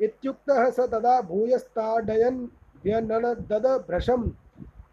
[0.00, 2.40] इत्युक्तः स तदा भूयस्ताडयन्
[2.84, 4.28] व्यननदद भ्रशं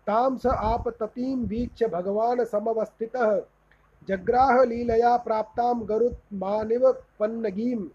[0.08, 3.42] तां स आपततीं वीक्ष्य भगवान् समवस्थितः।
[4.08, 7.90] जग्राह लीलया प्राप्तां गरुत्मानिव पन्नगीम्।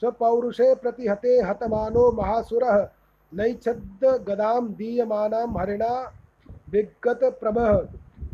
[0.00, 2.76] स्वपौरुषे प्रतिहते हतमानो महासुरः
[3.32, 5.92] नैच्छद् गदां दीयमानां हरिणा
[6.68, 7.72] विगतप्रभः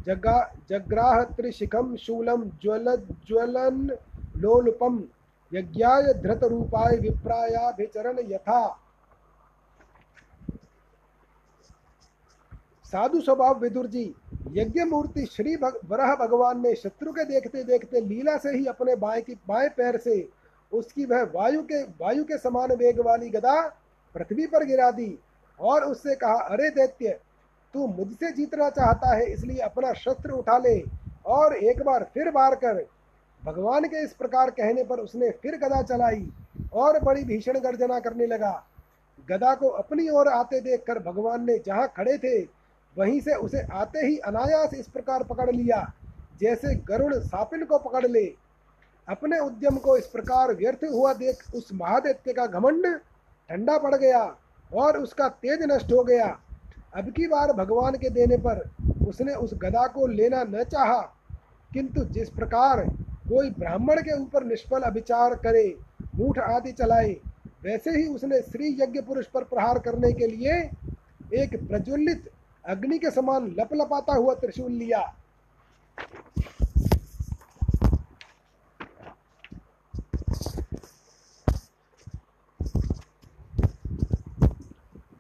[0.07, 0.39] जगा
[0.71, 3.91] जग्राह त्रिशिखं शूलं ज्वलज्वलन्
[4.35, 5.03] लोलुपं
[5.53, 8.63] यज्ञाय धृतरूपाय विप्रायाभिचरण यथा।
[12.93, 14.15] साधु स्वभाव विदुर जी
[14.47, 18.97] यज्ञ मूर्ति श्री भग, वरह भगवान ने शत्रु के देखते देखते लीला से ही अपने
[18.97, 20.21] बाएँ की बाएँ पैर से
[20.75, 23.61] उसकी वह वायु के वायु के समान वेग वाली गदा
[24.15, 25.19] पृथ्वी पर गिरा दी
[25.59, 27.19] और उससे कहा, अरे दैत्य,
[27.75, 30.81] तू मुझसे जीतना चाहता है, इसलिए अपना शस्त्र उठा ले
[31.27, 32.85] और एक बार फिर मार कर
[33.43, 36.29] भगवान के इस प्रकार कहने पर उसने फिर गदा चलाई
[36.75, 38.53] और बड़ी भीषण गर्जना करने लगा।
[39.29, 42.41] गदा को अपनी ओर आते देखकर भगवान ने जहाँ खड़े थे,
[42.97, 45.93] वहीं से उसे आते ही अनायास इस प्रकार पकड़ लिया,
[46.41, 48.25] जैसे गरुड़ सापिन को पकड़ ले।
[49.09, 52.87] अपने उद्यम को इस प्रकार व्यर्थ हुआ देख उस महादैत्य का घमंड
[53.51, 54.23] ठंडा पड़ गया
[54.71, 56.27] और उसका तेज नष्ट हो गया।
[56.97, 58.63] अब की बार भगवान के देने पर
[59.07, 61.01] उसने उस गदा को लेना न चाहा,
[61.71, 62.85] किंतु जिस प्रकार
[63.29, 65.75] कोई ब्राह्मण के ऊपर निष्फल अभिचार करे,
[66.15, 67.17] मूठ आदि चलाए,
[67.63, 70.53] वैसे ही उसने श्री यज्ञ पुरुष पर प्रहार करने के लिए
[71.35, 72.31] एक प्रज्वलित
[72.65, 75.01] अग्नि के समान लपलपाता हुआ त्रिशूल लिया।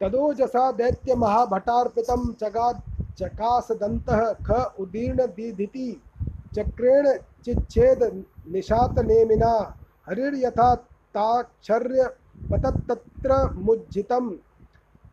[0.04, 2.72] तदोजसा दैत्य महाभटार्पितम चगा
[3.18, 4.10] चकास दंत
[4.46, 5.90] ख उदीर्ण दीधिति
[6.54, 7.06] चक्रेण
[7.44, 8.02] चिच्छेद
[8.52, 9.52] निशात नेमिना
[10.06, 10.74] हरिर यथा
[11.14, 12.08] ताक्षर्य
[12.50, 13.42] पतत्तत्र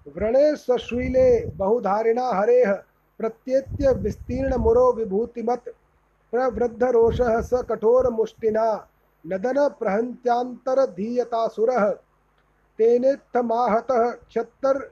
[0.07, 2.73] व्रणे स्वश्रीले बहुधारिणा हरेः
[3.19, 5.73] प्रत्येत्य विस्तीर्ण मुरो विभूतिमत
[6.33, 8.69] प्रवृद्ध रोषः स कठोर मुष्टिना
[9.25, 11.91] नदन प्रहंत्यांतर धीयतासुरः
[12.80, 14.91] तेनेत्थमाहतः क्षत्तर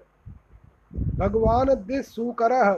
[1.17, 2.75] भगवान दिसूकरः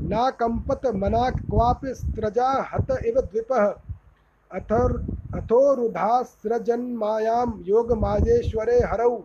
[0.00, 3.74] नाकंपत मना क्वापि स्त्रजा हत इव द्विपः।
[4.50, 9.24] अथर अथोरुधास्रजन्मायां योगमाजेश्वरे हरौ।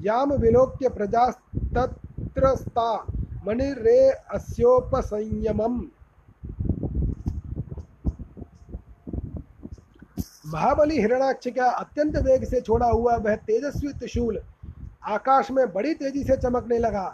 [0.00, 3.06] याम विलोक्य प्रजास्तत्रस्ता
[3.46, 5.82] मणिरे अस्योपसंयमम्।
[10.46, 14.38] महाबली हिरणाक्ष का अत्यंत वेग से छोड़ा हुआ, वह तेजस्वी त्रिशूल
[15.04, 17.06] आकाश में बड़ी तेज़ी से चमकने लगा।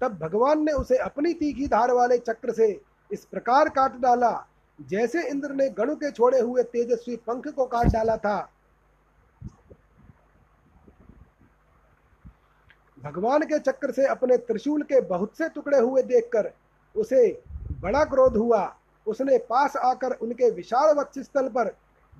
[0.00, 2.68] तब भगवान ने उसे अपनी तीखी धार वाले चक्र से
[3.10, 4.46] इस प्रकार काट डाला,
[4.78, 8.38] जैसे इंद्र ने गणु के छोड़े हुए तेजस्वी पंख को काट डाला था।
[12.98, 16.50] भगवान के चक्र से अपने त्रिशूल के बहुत से टुकड़े हुए देखकर
[16.94, 17.42] उसे
[17.80, 18.76] बड़ा क्रोध हुआ।
[19.06, 21.70] उसने पास आकर उनके विशाल वक्षस्थल पर,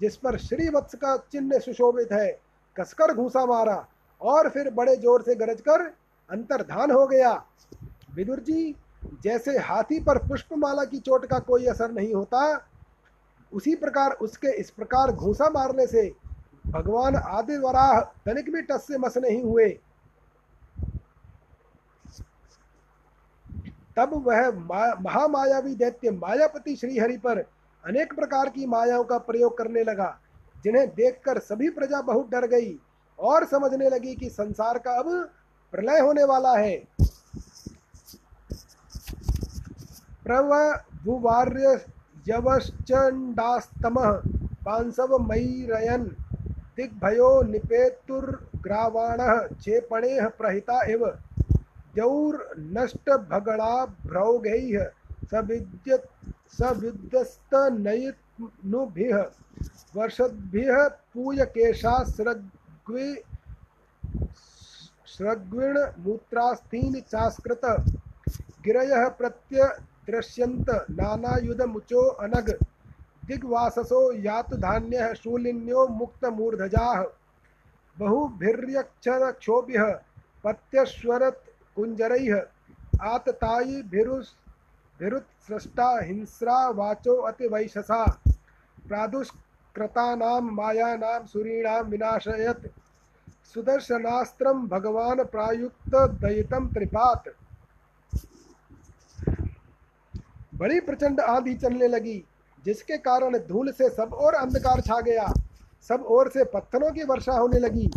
[0.00, 2.28] जिस पर श्री वत्स का चिन्ह सुशोभित है,
[2.76, 3.86] कसकर घूसा मारा।
[4.20, 5.82] और फिर बड़े ज़ोर से गरज कर
[6.30, 7.32] अंतर्धान हो गया।
[8.14, 8.74] विदुर जी,
[9.24, 12.68] जैसे हाथी पर पुष्पमाला की चोट का कोई असर नहीं होता,
[13.52, 16.10] उसी प्रकार उसके इस प्रकार घूसा मारने से
[16.66, 19.68] भगवान आदि वराह तनिक भी टस से मस नहीं हुए।
[23.96, 24.50] तब वह
[25.00, 27.38] महामायावी दैत्य मायापति श्रीहरि पर
[27.84, 30.18] अनेक प्रकार की मायाओं का प्रयोग करने लगा,
[30.64, 32.72] जिन्हें देखकर सभी प्रजा बहुत डर गई।
[33.18, 35.28] और समझने लगी कि संसार का अब
[35.72, 36.76] प्रलय होने वाला है।
[40.24, 41.80] प्रवभुवार्य
[42.28, 44.10] यवश्चण्डास्तमः
[44.64, 46.06] पांसवमयीरयन्
[46.76, 51.06] दिग्भयो निपेतुर्ग्रावाणः क्षेपणेः प्रहिता इव।
[51.94, 54.84] द्यौर्नष्टभगणाभ्रौघैः
[55.30, 55.98] सविद्य
[56.58, 59.16] सविद्यस्तनयिनुभिः
[59.96, 60.76] वर्षद्भिः
[65.06, 67.60] स्रग्विणमूत्रास्थीनि चास्कृत,
[68.64, 69.68] गिरयः प्रत्य
[70.10, 72.50] दृश्यंत नानायुधमुचो अनग
[73.26, 77.04] दिग्वाससो यातु धान्यः शूलिन्यो मुक्तमूर्धजाः,
[77.98, 79.84] बहुभिर्यक्षरक्षोभिः
[80.44, 82.34] पत्यश्वरत् कुञ्जरैः
[86.00, 88.20] हिंस्रा वाचो अतिवैशसा
[89.76, 92.66] प्रादुष्कृतानां मायानां सुरीणां विनाशयत्।
[93.54, 97.28] सुदर्शनास्त्रं भगवान् प्रायुक्तदयितं त्रिपात्।
[100.54, 102.24] बड़ी प्रचंड आंधी चलने लगी,
[102.64, 105.26] जिसके कारण धूल से सब और अंधकार छा गया।
[105.88, 107.90] सब ओर से पत्थरों की वर्षा होने लगी।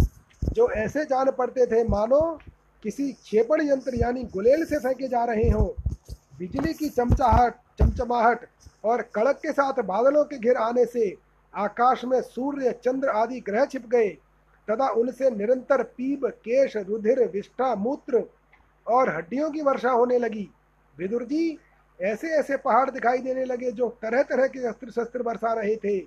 [0.54, 2.40] जो ऐसे जान पड़ते थे, मानो
[2.84, 5.70] किसी क्षेपण यंत्र यानी गुलेल से फेंके जा रहे हों।
[6.40, 8.48] बिजली की चमचाहट, चमचमाहट
[8.86, 13.66] और कड़क के साथ बादलों के घिर आने से आकाश में सूर्य, चंद्र आदि ग्रह
[13.66, 14.10] छिप गए।
[14.68, 18.24] तथा उनसे निरंतर पीप केश, रुधिर, विष्ठा, मूत्र
[18.88, 20.50] और हड्डियों की वर्षा होने लगी।
[20.98, 21.58] विदुर जी
[22.02, 25.98] ऐसे ऐसे पहाड़ दिखाई देने लगे जो तरह तरह के अस्त्र शस्त्र बरसा रहे थे।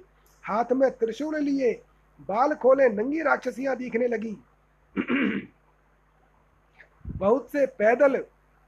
[0.45, 1.83] हाथ में त्रिशूल लिए,
[2.21, 4.37] बाल खोले नंगी राक्षसियाँ दिखने लगी।
[7.17, 8.25] बहुत से पैदल,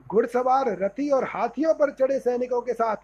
[0.09, 2.97] घुड़सवार, रथी और हाथियों पर चढ़े सैनिकों के साथ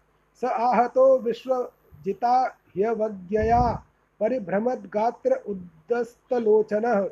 [0.41, 3.83] स आहतो विश्वजिता ह्यवज्ञया
[4.21, 7.09] परिभ्रमद्गात्र उद्दस्तलोचनः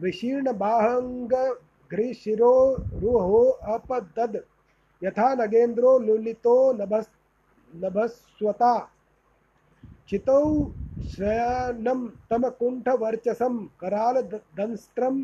[0.00, 4.36] विशीर्णबाहङ्गघ्रिशिरो रुहो अपदद्।
[5.04, 7.08] यथा नगेन्द्रो लुलितो नभस्
[7.74, 8.90] नभस्वता।
[10.08, 10.70] चितौ
[11.02, 15.22] श्रयनं तमकुण्ठवर्चसं करालदंस्त्रं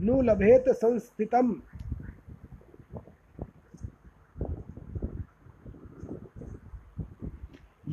[0.00, 1.54] नु लभेत संस्थितम्।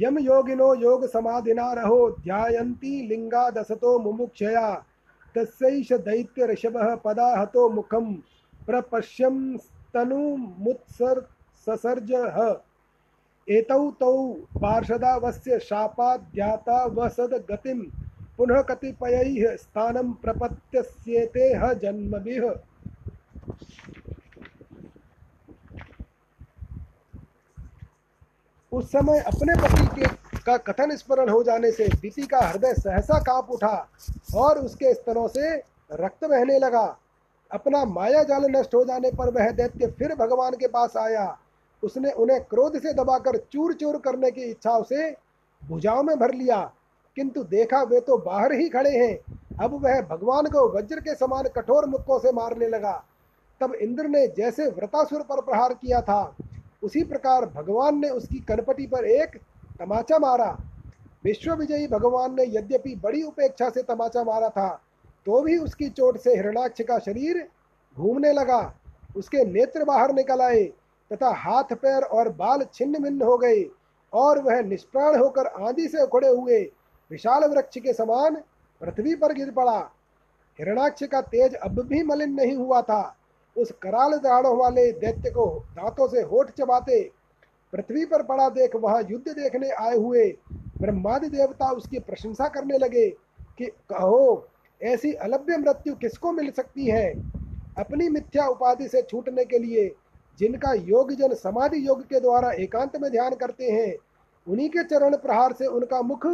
[0.02, 4.86] यम योगिनो योग समाधिना रहो, ध्यायन्ति लिंगादसतो मुमुक्षया।
[5.36, 8.14] तस्यैष दैत्य ऋषभः पदा हतो मुखं
[9.58, 11.20] स्तनुमुत्सर्
[11.66, 12.58] ससर्जः।
[13.50, 17.80] एतौ तौ पार्षदावस्य शापाद्याता वसद गतिं
[18.38, 22.56] पुनः कतिपयैः स्थानं प्रपत्यस्येते ह जन्मभिः।
[28.72, 33.20] उस समय अपने पति के का कथन स्मरण हो जाने से दीति का हृदय सहसा
[33.20, 33.90] काँप उठा
[34.36, 35.56] और उसके स्तनों से
[35.92, 36.84] रक्त बहने लगा।
[37.52, 41.26] अपना माया जाल नष्ट हो जाने पर वह दैत्य फिर भगवान के पास आया।
[41.84, 45.10] उसने उन्हें क्रोध से दबाकर चूर चूर करने की इच्छा उसे
[45.62, 46.60] भुजाओं में भर लिया।
[47.18, 49.16] किंतु देखा वे तो बाहर ही खड़े हैं।
[49.64, 53.04] अब वह भगवान को वज्र के समान कठोर मुक्कों से मारने लगा।
[53.62, 56.24] तब इंद्र ने जैसे व्रतासुर पर प्रहार किया था।
[56.84, 59.38] उसी प्रकार भगवान ने उसकी कनपटी पर एक
[59.80, 60.52] तमाचा मारा।
[61.24, 64.70] विश्व विजयी भगवान ने यद्यपि बड़ी उपेक्षा से तमाचा मारा था
[65.28, 67.48] तो भी उसकी चोट से हिरणाक्ष का शरीर
[67.98, 68.62] घूमने लगा।
[69.16, 70.64] उसके नेत्र बाहर निकल आए
[71.12, 73.64] तथा हाथ, पैर और बाल छिन्न भिन्न हो गए
[74.14, 76.60] और वह निष्प्राण होकर आंधी से उखड़े हुए
[77.12, 78.36] विशाल वृक्ष के समान
[78.82, 79.80] पृथ्वी पर गिर पड़ा।
[80.60, 83.16] हिरणाक्ष का तेज अब भी मलिन नहीं हुआ था।
[83.56, 87.02] उस कराल दाढ़ों वाले दैत्य को दांतों से होठ चबाते,
[87.74, 90.28] पृथ्वी पर पड़ा देख वहाँ युद्ध देखने आए हुए
[90.82, 93.10] ब्रह्मादि देवता उसकी प्रशंसा करने लगे
[93.58, 94.48] कि कहो,
[94.82, 97.12] ऐसी अलभ्य मृत्यु किसको मिल सकती है?
[97.80, 99.90] अपनी मिथ्या उपाधि से छूटने के लिए
[100.40, 103.96] जिनका योग जन समाधि योग के द्वारा एकांत में ध्यान करते हैं,
[104.48, 106.26] उन्हीं के चरण प्रहार से उनका मुख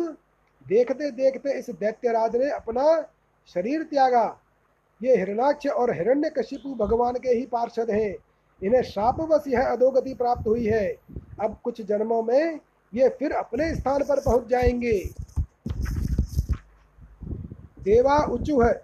[0.66, 3.02] देखते देखते इस दैत्यराज ने अपना
[3.56, 4.26] शरीर त्यागा।
[5.04, 8.16] ये हिरणाक्ष और हिरण्य कशिपु भगवान के ही पार्षद हैं।
[8.64, 10.98] इन्हें शापवश यह अधोगति प्राप्त हुई है।
[11.42, 12.60] अब कुछ जन्मों में
[12.94, 15.10] ये फिर अपने स्थान पर पहुँच जाएँगे।
[17.84, 18.76] देवा उचुह,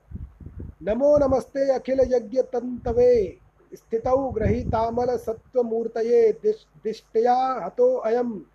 [0.83, 3.37] नमो नमस्ते अखिल यज्ञ तंतवे,
[3.73, 6.39] स्थितौ ग्रहीतामल सत्वमूर्तये
[6.83, 8.45] दिष्टया हतो अयम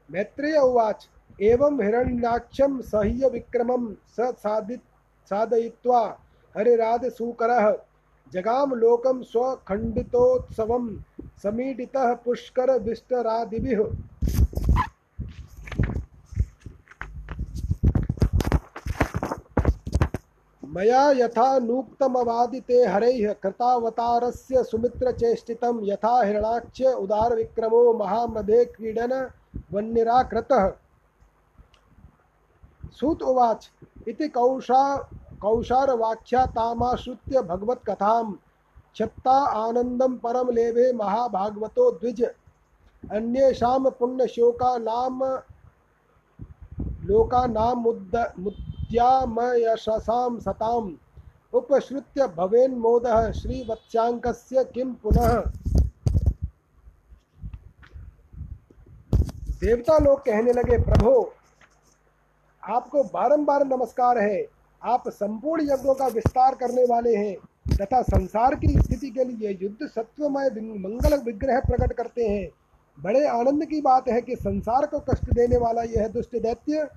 [0.10, 1.08] मैत्रेय उवाच।
[1.42, 4.76] एवं हिरण्याक्षं सह्य विक्रमं स साधि
[5.32, 6.02] साधयित्वा
[6.56, 7.70] हरिराधसूकरः
[8.34, 10.88] जगाम लोकं स्वखण्डितोत्सवं
[11.44, 13.84] समीडितः पुष्करविष्टरादिभिः
[20.64, 29.14] मया यथा नूक्तमवादिते हरैः कृतावतारस्य सुमित्रचेष्टितं यथा हिरणाक्ष उदारविक्रमो महामदे क्रीडन
[29.74, 30.74] वन्निराकृतः
[32.92, 33.72] सूत उवाच,
[34.08, 35.10] इति कौशा,
[35.42, 38.34] कौशारवाख्यातामाश्रित्य भगवत्कथां
[38.94, 42.30] क्षत्ता आनन्दं परं लेभे महाभागवतो द्विज।
[43.12, 45.40] अन्येषां पुण्यशोका नाम
[47.04, 50.96] लोकानां मुद्द मुद्यामयशसां सताम्।
[51.54, 55.44] उपश्रुत्य भवेन्मोदः श्रीवत्स्याङ्कस्य किं पुनः?
[59.68, 61.34] देवता लोग कहने लगे, प्रभो,
[62.64, 64.46] आपको बारंबार नमस्कार है।
[64.82, 67.36] आप संपूर्ण यज्ञों का विस्तार करने वाले हैं
[67.74, 70.50] तथा संसार की स्थिति के लिए युद्ध सत्वमय
[70.80, 72.48] मंगल विग्रह प्रकट करते हैं।
[72.98, 76.88] बड़े आनंद की बात है कि संसार को कष्ट देने वाला यह दुष्ट दैत्य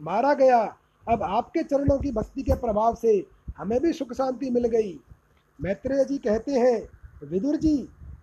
[0.00, 0.58] मारा गया।
[1.06, 3.14] अब आपके चरणों की भक्ति के प्रभाव से
[3.58, 4.98] हमें भी सुख शांति मिल गई।
[5.58, 6.78] मैत्रेय जी कहते हैं,
[7.24, 7.76] विदुर जी,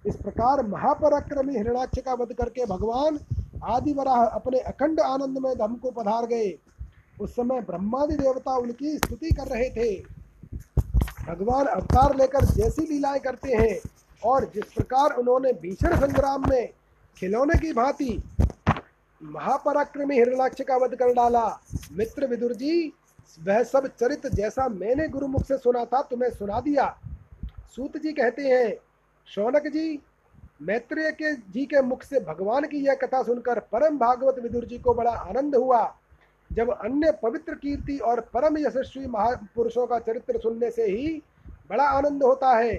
[0.05, 3.19] इस प्रकार महापराक्रमी हिरणाक्ष का वध करके भगवान
[3.63, 6.57] आदि वराह अपने अखंड आनंद में धम को पधार गए।
[7.21, 9.95] उस समय ब्रह्मादि देवता उनकी स्तुति कर रहे थे।
[11.27, 13.79] भगवान अवतार लेकर जैसी लीलाएँ करते हैं
[14.23, 16.69] और जिस प्रकार उन्होंने भीषण संग्राम में
[17.17, 18.21] खिलौने की भांति
[19.21, 21.47] महापराक्रमी हिरणाक्ष का वध कर डाला।
[21.91, 22.93] मित्र विदुर जी,
[23.43, 26.95] वह सब चरित जैसा मैंने गुरुमुख से सुना था, तुम्हें सुना दिया।
[27.75, 28.75] सूत जी कहते हैं,
[29.27, 29.99] शौनक जी
[30.59, 34.77] मैत्रेय के जी के मुख से भगवान की यह कथा सुनकर परम भागवत विदुर जी
[34.77, 35.83] को बड़ा आनंद हुआ।
[36.51, 41.21] जब अन्य पवित्र कीर्ति और परम यशस्वी महापुरुषों का चरित्र सुनने से ही
[41.69, 42.75] बड़ा आनंद होता है,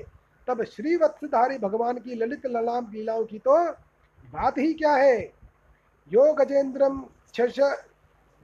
[0.48, 3.56] तब श्री वत्सधारी भगवान की ललित ललाम लीलाओं की तो
[4.24, 5.18] बात ही क्या है?
[6.10, 7.04] यो गजेन्द्रम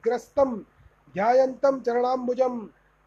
[0.05, 0.57] ग्रस्तम
[1.15, 2.59] ध्यायन्तं चरणाम्बुजं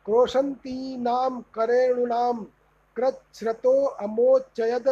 [0.06, 2.34] क्रोशन्तीनां करेणुनां
[2.96, 4.88] कृच्छ्रतो अमोचयद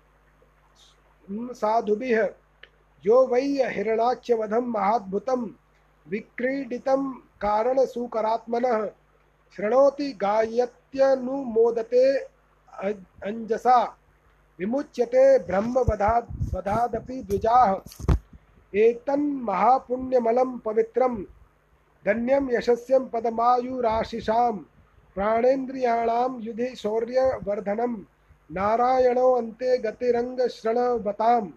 [1.54, 2.28] साधुभिः।
[3.06, 5.50] यो वै हिरणाक्षवधं महाद्भुतं,
[6.08, 7.12] विक्रीडितं
[7.42, 8.86] कारणसुकरात्मनः।
[9.56, 12.18] शृणोति गायत्यनुमोदते
[13.26, 13.96] अंजसा
[14.58, 17.22] विमुच्यते ब्रह्म वधादपि
[18.76, 21.16] द्विजाः एतन्महापुण्यमलं पवित्रं,
[22.04, 24.52] धन्यं यशस्यं पदमायुराशिषां
[25.16, 27.94] प्राणेन्द्रियाणां युधि शौर्यवर्धनं,
[28.50, 31.50] नारायणो अन्ते गतिरङ्गशृणवताम्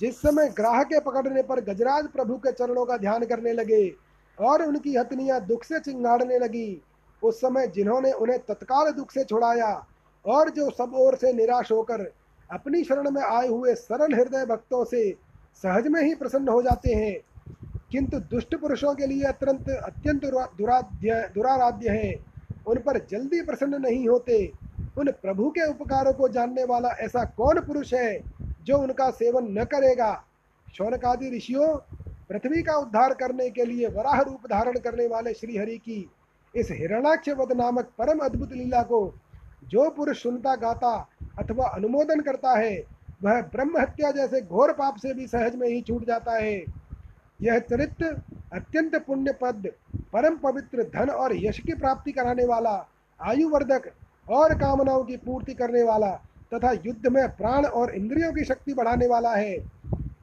[0.00, 3.88] जिस समय ग्राह के पकड़ने पर गजराज प्रभु के चरणों का ध्यान करने लगे
[4.38, 6.82] और उनकी हथनियाँ दुख से चिंगाड़ने लगी,
[7.22, 9.86] उस समय जिन्होंने उन्हें तत्काल दुख से छुड़ाया
[10.26, 12.12] और जो सब ओर से निराश होकर
[12.54, 15.10] अपनी शरण में आए हुए सरल हृदय भक्तों से
[15.62, 17.14] सहज में ही प्रसन्न हो जाते हैं।
[17.92, 22.14] किंतु दुष्ट पुरुषों के लिए अत्यंत अत्यंत दुराध्य, दुराराध्य है।
[22.66, 24.52] उन पर जल्दी प्रसन्न नहीं होते।
[24.98, 28.20] उन प्रभु के उपकारों को जानने वाला ऐसा कौन पुरुष है
[28.62, 30.24] जो उनका सेवन न करेगा?
[30.74, 31.76] शौनकादि ऋषियों,
[32.28, 36.10] पृथ्वी का उद्धार करने के लिए वराह रूप धारण करने वाले श्री हरि की
[36.56, 39.14] इस हिरणाक्ष वध नामक परम अद्भुत लीला को
[39.64, 41.08] जो पुरुष सुनता गाता
[41.38, 42.84] अथवा अनुमोदन करता है,
[43.22, 46.64] वह ब्रह्म हत्या जैसे घोर पाप से भी सहज में ही छूट जाता है।
[47.42, 48.22] यह चरित्र
[48.52, 49.70] अत्यंत पुण्य पद
[50.12, 52.86] परम पवित्र धन और यश की प्राप्ति कराने वाला,
[53.22, 53.90] आयुवर्धक
[54.30, 56.10] और कामनाओं की पूर्ति करने वाला
[56.54, 59.58] तथा युद्ध में प्राण और इंद्रियों की शक्ति बढ़ाने वाला है।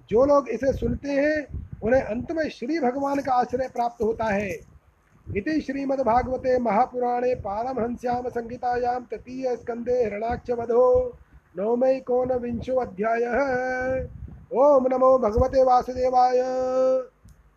[0.10, 1.46] जो लोग इसे सुनते हैं,
[1.84, 4.71] उन्हें अंत में श्री भगवान का आश्रय प्राप्त होता है।
[5.36, 11.20] इति श्रीमद्भागवते महापुराणे पारमहंस्याम संहितायां तृतीय स्कंदे हिरणाक्षवधो वधो
[11.58, 13.24] नवमय कोन विंशो अध्याय।
[14.52, 16.42] ओम नमो भगवते वासुदेवाय।